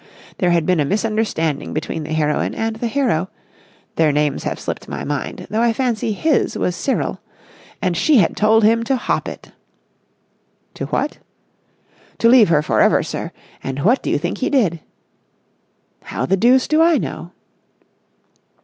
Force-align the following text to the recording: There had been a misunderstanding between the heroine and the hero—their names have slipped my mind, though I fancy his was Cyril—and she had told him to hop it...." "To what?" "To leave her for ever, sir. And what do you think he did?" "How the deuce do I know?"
There 0.39 0.49
had 0.49 0.65
been 0.65 0.79
a 0.79 0.83
misunderstanding 0.83 1.73
between 1.75 2.01
the 2.03 2.13
heroine 2.13 2.55
and 2.55 2.77
the 2.77 2.87
hero—their 2.87 4.11
names 4.11 4.45
have 4.45 4.59
slipped 4.59 4.87
my 4.87 5.03
mind, 5.03 5.45
though 5.51 5.61
I 5.61 5.73
fancy 5.73 6.11
his 6.11 6.57
was 6.57 6.75
Cyril—and 6.75 7.95
she 7.95 8.17
had 8.17 8.35
told 8.35 8.63
him 8.63 8.81
to 8.85 8.95
hop 8.95 9.29
it...." 9.29 9.51
"To 10.73 10.87
what?" 10.87 11.19
"To 12.17 12.27
leave 12.29 12.49
her 12.49 12.63
for 12.63 12.81
ever, 12.81 13.03
sir. 13.03 13.31
And 13.63 13.83
what 13.83 14.01
do 14.01 14.09
you 14.09 14.17
think 14.17 14.39
he 14.39 14.49
did?" 14.49 14.79
"How 16.05 16.25
the 16.25 16.35
deuce 16.35 16.67
do 16.67 16.81
I 16.81 16.97
know?" 16.97 17.29